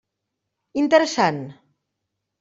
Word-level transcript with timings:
Interessant. 0.83 1.41